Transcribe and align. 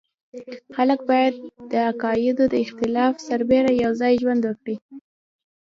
خلک 0.75 0.99
باید 1.09 1.33
د 1.71 1.73
عقایدو 1.89 2.43
د 2.53 2.55
اختلاف 2.65 3.13
سربېره 3.27 3.71
یو 3.83 3.91
ځای 4.01 4.13
ژوند 4.21 4.41
وکړي. 4.45 4.75